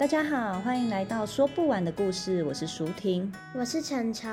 [0.00, 2.42] 大家好，欢迎来到说不完的故事。
[2.44, 4.30] 我是舒婷，我是晨晨。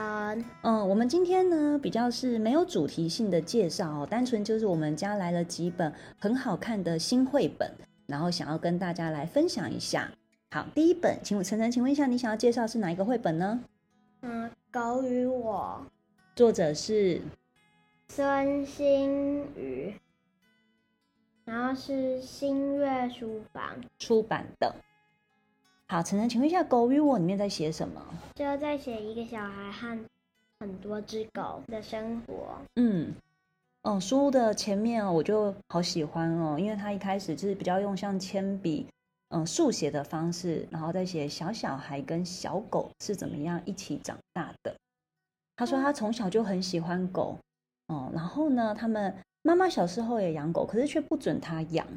[0.61, 7.69] 嗯，我们今天呢比较是没有主题性的介绍哦，单纯就是我们家来了几本很好看的新绘本，
[8.05, 10.09] 然后想要跟大家来分享一下。
[10.51, 13.59] 好，第一本，请我晨晨，请问一下，你想要介绍是哪一个绘本呢？
[14.21, 15.85] 嗯，狗与我，
[16.33, 17.19] 作者是
[18.07, 19.93] 孙欣宇，
[21.43, 24.73] 然后是新月书房出版的。
[25.89, 28.05] 好，晨晨，请问一下，《狗与我》里面在写什么？
[28.35, 29.97] 就在写一个小孩和
[30.59, 32.57] 很多只狗的生活。
[32.75, 33.15] 嗯，
[33.83, 38.85] 哦，书的前面哦，我就好喜欢哦，因为他一开始就是比较用像铅笔，
[39.29, 44.75] 嗯，速写的方式，然后再写小小孩跟小狗是怎么样一起长大的。
[45.55, 47.37] 他说他从小就很喜欢狗，
[47.87, 51.87] 哦，然后呢，他们妈妈小时候也养狗，可是却不准他养。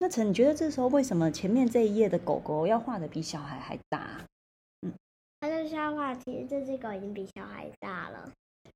[0.00, 4.24] 那晨，你觉得这时候为什么前面这一页的狗狗要画的比小孩还大？
[4.82, 4.92] 嗯，
[5.40, 8.30] 他就是要画，其实这只狗已经比小孩大了。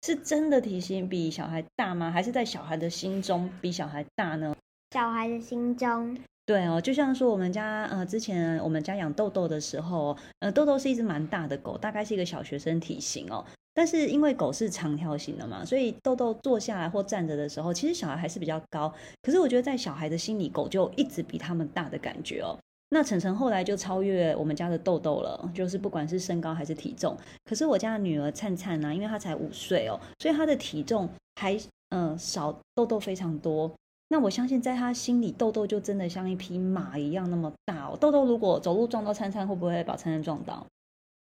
[0.05, 2.11] 是真的体型比小孩大吗？
[2.11, 4.53] 还是在小孩的心中比小孩大呢？
[4.91, 6.19] 小孩的心中。
[6.45, 13.47] 对哦，就像说我们家呃，之前我们家养豆豆的时候，呃，豆豆是一只蛮大的狗，大概是一个小学生体型哦。
[13.75, 18.93] 但是因为狗是长条形的嘛，所以豆豆坐下来或站着的时候，其实小孩还是比较高。
[19.23, 22.59] 可是我觉得在小孩的心里，狗就一直比他们大的感觉哦。
[22.91, 27.17] 那晨晨后来就超越我们家的豆豆了，就是不管是身高还是体重。
[27.45, 31.09] 可是我家的女儿灿灿呢，因为她才五岁哦，所以她的体重
[31.41, 31.55] 还
[31.89, 33.73] 嗯、呃、少豆豆非常多。
[34.09, 37.97] 那我相信在她心里，豆豆就真的像一匹马一样那么大哦。
[37.99, 40.67] 豆豆如果走路撞到灿灿，会不会把灿灿撞到？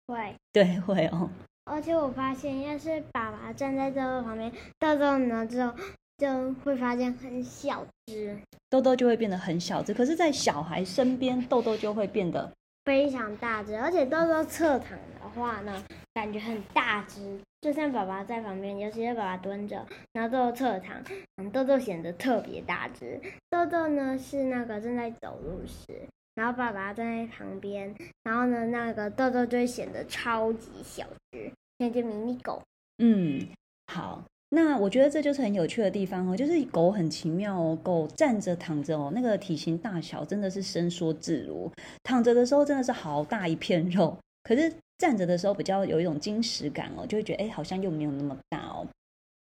[0.06, 1.28] 会，对，会哦。
[1.71, 5.75] 而且我发现，要是爸爸站在豆豆旁边，豆豆呢就
[6.17, 8.37] 就会发现很小只，
[8.71, 9.93] 豆豆就会变得很小只。
[9.93, 12.51] 可是，在小孩身边，豆豆就会变得
[12.84, 13.77] 非常大只。
[13.77, 15.84] 而且豆豆侧躺的话呢，
[16.15, 20.97] 感觉很大只，就像爸爸在旁边，尤其是爸爸蹲着，然后豆豆侧躺，
[21.37, 23.21] 嗯，豆豆显得特别大只。
[23.51, 26.09] 豆豆呢是那个正在走路时。
[26.34, 27.93] 然后爸爸站在旁边，
[28.23, 32.61] 然后呢，那个豆豆就会显得超级小只，那只迷你狗。
[32.99, 33.47] 嗯，
[33.87, 41.71] 好，那我觉得这就是很有趣的地方哦，就是狗很奇妙哦，狗站着躺着哦，那个体型大小真的是伸缩自如。
[42.03, 48.87] 躺着的时候真的是好大一片肉，可是站着的时候比较有一种精实感哦，就会觉得哎，好像又没有那么大哦。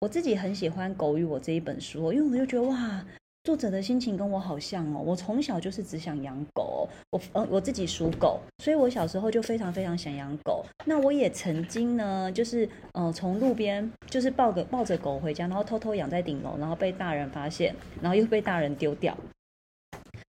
[0.01, 3.05] 我自己很喜欢《狗与我》这一本书，因为我就觉得哇。
[3.49, 10.63] 作者的心情跟我好像哦，我从小就是只想养狗，我呃我自己属狗，所以我小时候就非常非常想养狗。
[10.85, 19.17] 那我也曾经呢，就是呃从路边就是抱个抱着狗回家，然后偷偷养在顶楼，然后被大人发现，然后又被大人丢掉。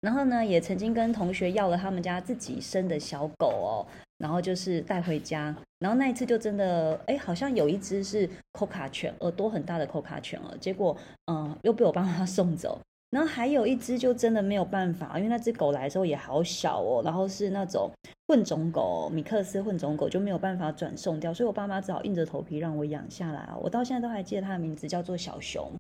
[0.01, 3.85] 然后呢，也曾经跟同学要了他们家自己生的小狗哦，
[4.17, 10.97] 然后就是带回家，然后那一次就真的哎，好像有一只是柯卡犬，耳朵很大的柯卡犬了，结果
[11.31, 12.81] 嗯、又被我爸妈 送走。
[13.13, 17.91] 然后还有一只就真的没有办法，因为那只狗来的时候也好小哦，然后是那种
[18.27, 23.47] 混种狗，米克斯混种狗就没有办法转送掉，所以我爸妈只好硬着头皮让我养下来。
[23.61, 25.71] 我到现在都还记得它的名字叫做小熊，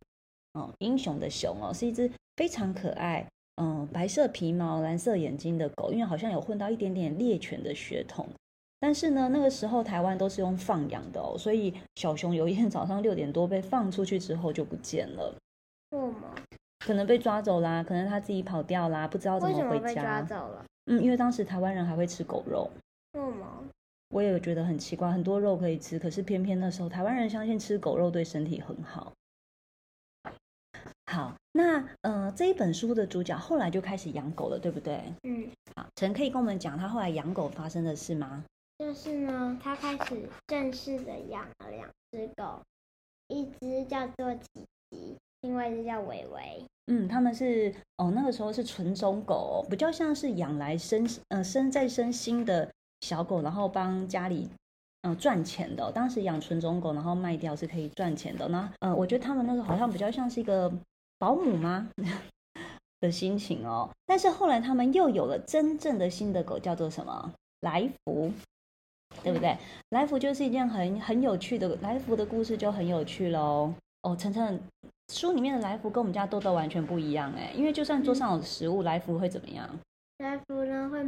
[0.53, 2.07] 嗯，英雄的熊哦，是一只
[2.37, 8.27] 非常可爱，嗯，白色皮毛、蓝色眼睛的狗，因为好像有混到一点点猎犬的血统。
[8.79, 15.33] 但是呢，那个时候台湾都是用放养的哦，所以小熊有一天早上六点多被放出去之后就不见了。
[15.89, 16.35] 为什么？
[16.85, 19.69] 可能被抓走啦，可能他自己跑掉啦，不知道怎么回家。
[19.69, 20.65] 为什么被抓走了？
[20.85, 22.69] 嗯，因为当时台湾人还会吃狗肉。
[23.13, 23.63] 为什么？
[24.09, 29.11] 我也觉得很奇怪，很多肉可以吃，可是偏偏那时候台湾人相信吃狗肉对身体很好。
[31.11, 35.01] 好，那呃这一本书的主角后来就开始养狗了，对不对？
[35.23, 35.49] 嗯。
[35.75, 38.43] 好，陈可以跟我们讲他后来养狗发生的事吗？
[38.79, 42.61] 就是呢，他开始正式的养了两只狗，
[43.27, 44.47] 一只叫做琪
[44.89, 46.65] 琪，另外一只叫维维。
[46.87, 52.69] 嗯，他们是哦，那个时候是纯种狗，比较像是养来生呃生再生新的
[53.01, 54.49] 小狗，然后帮家里
[55.03, 55.91] 嗯、赚钱的。
[55.91, 58.47] 当时养纯种狗，然后卖掉是可以赚钱的。
[58.47, 60.71] 那呃，我觉得他们那个好像比较像是一个
[61.19, 61.89] 保姆吗
[62.99, 63.89] 的心情哦。
[64.05, 67.33] 但是后来他们又有了真正的新的狗，叫做什么？
[67.61, 68.31] 来福。
[69.23, 69.55] 对不对？
[69.91, 73.71] 来福就是一件很很有趣的，来福的故事就很有趣喽。
[74.01, 74.59] 哦，晨晨，
[75.09, 79.69] 书里面的来福跟我们家豆豆完全不一样哎，因为就算桌上有食物，嗯、来福会怎么样？
[80.19, 81.05] 来福呢会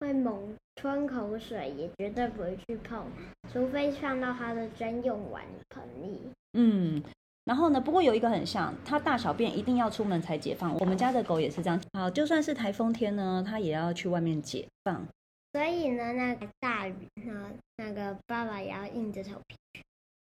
[0.00, 3.06] 会猛吞口水，也绝对不会去碰，
[3.52, 6.20] 除非放到他的专用碗盆里。
[6.54, 7.02] 嗯。
[7.44, 7.80] 然后呢？
[7.80, 10.72] 不过有一个很像，它大小便一定要出门才解放。
[10.76, 11.80] 我们家的狗也是这样。
[11.94, 15.04] 好，就算是台风天呢，它也要去外面解放。
[15.52, 16.94] 所以呢，那个大雨
[17.24, 19.56] 呢，那个爸爸也要硬着头皮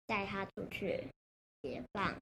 [0.07, 1.05] 带它出去
[1.61, 2.15] 解放。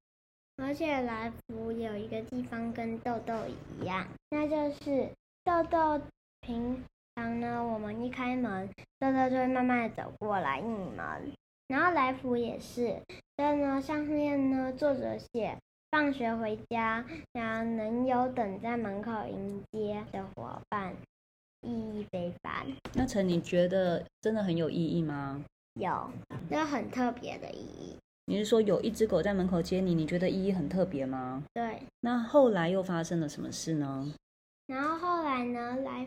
[0.60, 5.08] 而且来福有一个地方跟豆豆一样，那就是
[5.44, 6.00] 豆豆
[6.40, 6.84] 平
[7.14, 8.68] 常呢，我们一开门，
[8.98, 11.32] 豆豆就会慢慢的走过来应门。
[11.68, 13.00] 然后来福也是，
[13.36, 15.56] 所以呢，上面呢，作者写
[15.90, 20.94] 放学回家，然后能有等在门口迎接的伙伴，
[21.60, 22.66] 意义非凡。
[22.94, 25.44] 那陈，你觉得真的很有意义吗？
[25.74, 26.10] 有，
[26.50, 27.96] 有很特别的意义。
[28.28, 31.42] 你是说有一只狗在门口接你，你觉得意义很特别吗？
[31.54, 31.80] 对。
[32.00, 34.12] 那后来又发生了什么事呢？
[34.66, 36.06] 然后后来呢，来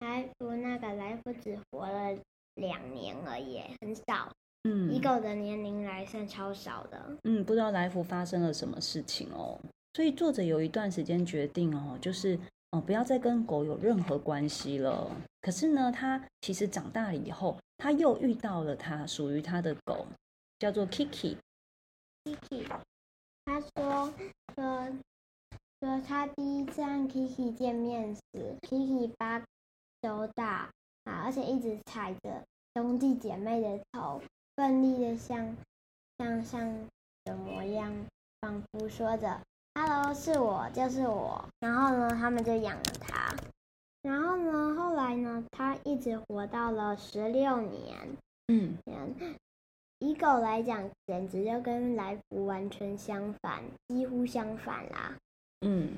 [0.00, 2.18] 来福那个来福只活了
[2.56, 4.28] 两年而已，很少。
[4.64, 7.16] 嗯，以狗的年龄来算超少的。
[7.22, 9.56] 嗯，不知道来福发生了什么事情哦。
[9.92, 12.36] 所以作者有一段时间决定哦，就是
[12.72, 15.08] 哦不要再跟狗有任何关系了。
[15.40, 20.04] 可是呢，他其实长大了以后，他又遇到了他属于他的狗，
[20.58, 21.36] 叫做 Kiki。
[22.24, 22.66] Kiki，
[23.44, 24.12] 他说
[24.56, 24.88] 说
[25.80, 29.42] 说他第一次和 Kiki 见面时，Kiki 八
[30.00, 30.70] 周大
[31.04, 32.42] 啊，而且一直踩着
[32.74, 34.22] 兄弟姐妹的头。
[34.56, 35.56] 奋力的像
[36.16, 36.88] 像像
[37.24, 37.92] 的模样，
[38.40, 39.40] 仿佛说着
[39.74, 43.34] “Hello，是我，就是我。”然后呢，他们就养了他。
[44.02, 48.16] 然后呢，后来呢，他一直活到了十六年。
[48.46, 48.78] 嗯，
[50.04, 55.16] 以狗来讲，简直就跟来福完全相反，几乎相反啦。
[55.62, 55.94] 嗯，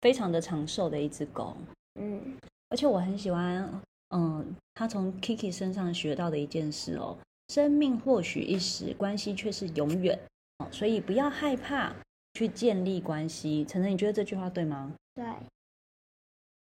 [0.00, 1.56] 非常的长寿的一只狗。
[1.94, 2.36] 嗯，
[2.70, 4.44] 而且我很喜欢，嗯，
[4.74, 7.16] 他从 Kiki 身上学到的一件事哦。
[7.46, 10.18] 生命或许一时，关系却是永远。
[10.72, 11.94] 所以不要害怕
[12.34, 13.64] 去建立关系。
[13.64, 14.92] 晨晨，你觉得这句话对吗？
[15.14, 15.24] 对。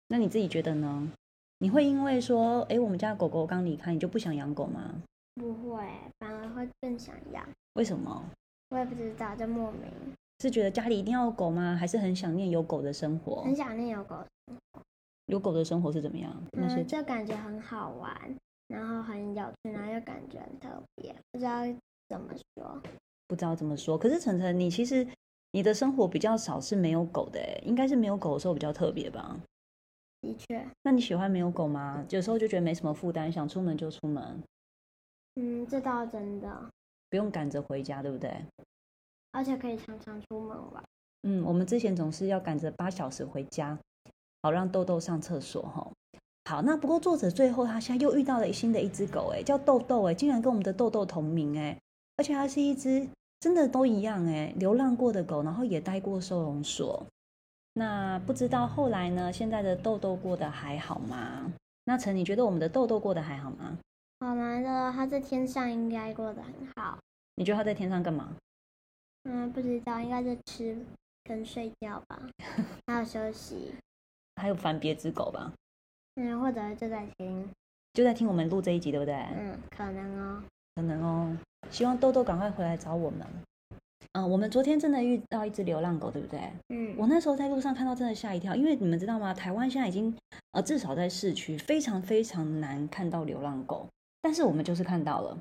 [0.10, 1.12] 那你自己觉得呢？
[1.58, 4.94] 你会因为说，哎，我们家狗狗刚离开，你就不想养狗吗？
[5.36, 5.86] 不会，
[6.20, 7.42] 反而会更想要。
[7.74, 8.24] 为什么？
[8.70, 9.82] 我也不知道，就莫名。
[10.42, 11.76] 是觉得家里一定要有狗吗？
[11.76, 13.42] 还是很想念有狗的生活？
[13.44, 14.82] 很想念有狗的生活。
[15.28, 16.32] 有狗的生活是怎么样？
[16.52, 18.36] 那些嗯，这感觉很好玩。
[18.68, 21.62] 然后很有趣，然后又感觉很特别，不知道
[22.10, 22.82] 怎么说，
[23.28, 23.96] 不知道怎么说。
[23.96, 25.08] 可是晨晨，你其实
[25.52, 29.40] 你的生活比较少是没有狗的，哎，应该是没有狗的时候比较特别吧？
[30.22, 30.66] 的确。
[30.82, 32.04] 那你喜欢没有狗吗？
[32.10, 34.42] 有时候就觉得没什么负担，想出门就出门。
[35.36, 36.70] 嗯，这倒真的。
[37.10, 38.34] 不用赶着回家，对不对？
[39.32, 40.84] 而且可以常常出门玩。
[41.24, 43.78] 嗯，我们之前总是要赶着八小时回家，
[44.42, 45.92] 好让豆豆上厕所哈。
[46.46, 51.78] 好，那不过作者最后他现在又遇到了新的一只狗，哎，叫豆豆，哎，竟然跟我们的豆豆同名，哎，
[52.18, 53.08] 而且它是一只
[53.40, 57.06] 真的都一样，哎，流浪过的狗，然后也待过收容所。
[57.74, 59.34] 那不知道后来呢？
[59.34, 61.52] 现在的豆豆过得还好吗？
[61.84, 63.78] 那陈，你觉得我们的豆豆过得还好吗？
[64.20, 66.98] 好难的，他在天上应该过得很好。
[67.36, 68.36] 你觉得他在天上干嘛？
[69.24, 70.78] 嗯，不知道，应该在吃
[71.24, 72.22] 跟睡觉吧，
[72.88, 73.74] 还有休息，
[74.36, 75.52] 还有烦别只狗吧。
[76.16, 77.50] 嗯，或者就在听，
[77.94, 79.16] 就在听我们录这一集，对不对？
[79.16, 80.44] 嗯，可能哦，
[80.76, 81.38] 可能哦。
[81.70, 83.28] 希望豆豆赶快回来找我们。
[84.14, 86.40] 嗯，我们昨天真的遇到一只流浪狗，对不对？
[86.70, 89.34] 嗯，我那时候在路上看到，真的吓一跳，因为你们知道吗？
[89.34, 90.16] 台湾现在已经
[90.52, 93.90] 呃，至少在市区非常非常难看到流浪狗，
[94.26, 95.38] 但是我们就是看到了，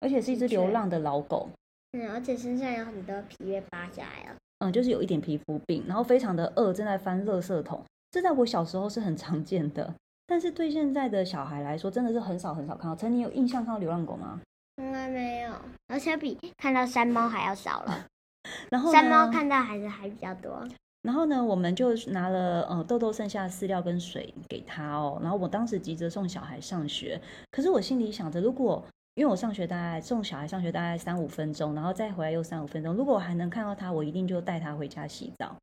[0.00, 1.48] 而且是一只流浪的老狗。
[1.92, 4.36] 嗯，而且身上有很多皮被扒下来了。
[4.58, 7.82] 嗯，就是有一点皮肤病，然后非常的饿，正在翻垃圾桶。
[8.10, 9.94] 这在我小时候是很常见的。
[10.26, 12.94] 但是对现在的小孩来说，真的是很少很少看到。
[12.94, 14.38] 曾经有印象看到流浪狗吗？
[14.76, 15.54] 从来没有，
[15.86, 18.04] 而且比看到山猫还要少了。
[18.70, 20.68] 然后山猫看到还是还比较多。
[21.02, 25.18] 然后呢，我们就拿了呃豆豆剩下的饲料跟水给他哦。
[25.22, 35.56] 然后我当时急着送小孩上学，可是我心里想着，如果因为我上学大概送小孩上学大概三五分钟，然后再回来又三五分钟，如果我还能看到他，我一定就带他回家洗澡，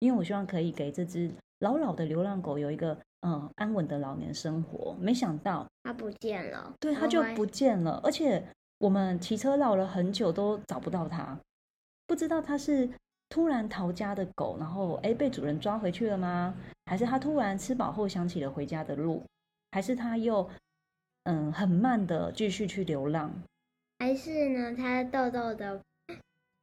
[0.00, 1.30] 因为我希望可以给这只
[1.60, 2.96] 老老的流浪狗有一个。
[3.26, 6.70] 嗯，安稳的老年生活，没想到它不见了。
[6.78, 11.34] 对，它就不见了，而且我们骑车绕了很久都找不到它，
[12.06, 12.86] 不知道它是
[13.34, 16.54] 突然逃家的狗，然后哎被主人抓回去了吗？
[16.86, 19.24] 还是它突然吃饱后想起了回家的路？
[19.72, 20.48] 还是它又
[21.24, 23.32] 嗯很慢的继续去流浪，
[23.98, 25.80] 还是呢，它豆豆的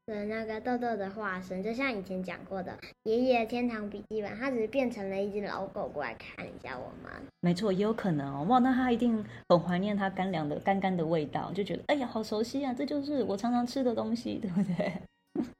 [0.05, 2.71] 的那个豆豆的化身，就像以前讲过的
[3.03, 7.11] 《爷爷天堂笔记本》，它只是变成了一只老狗过来看一下我们。
[7.41, 8.45] 没错，也有可能哦。
[8.47, 14.93] 哇，那它一定很怀念它干粮的干干的味道，就觉得哎呀，好熟悉啊，这就是我常常吃的东西，对不对？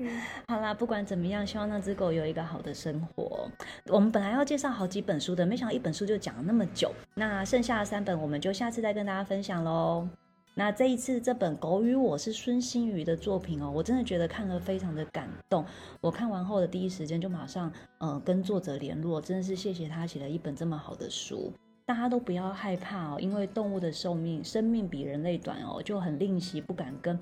[0.48, 3.50] 好啦，不管怎么样，希望那只狗有一个好的生活。
[3.88, 6.92] 我们本来要介绍好几本书的，没想到一本书就讲了那么久。
[7.16, 10.08] 那剩下的三本，我们就下次再跟大家分享喽。
[10.54, 15.66] 那这一次这本《狗与我》是孙心瑜的作品哦，我真的觉得看了非常的感动。
[16.02, 21.54] 我看完后的第一时间就马上呃跟作者联络，真的是谢谢他写了一本这么好的书。
[21.86, 27.18] 大家都不要害怕哦，因为动物的寿命生命比人类短哦，就很吝惜，不敢跟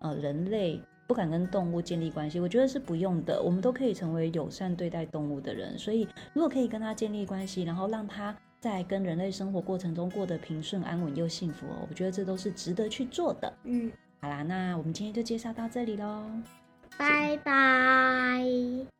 [0.00, 0.78] 呃人类。
[1.14, 3.40] 不敢跟动物建立关系，我觉得是不用的。
[3.40, 13.52] 我们都可以成为友善对待动物的人，所以如果可以跟它建立关系，然后让它在跟人类生活过程中过得平顺安稳又幸福哦，我觉得这都是值得去做的。
[13.62, 13.92] 嗯，
[14.22, 16.24] 好啦，那我们今天就介绍到这里喽，
[16.98, 18.93] 拜拜。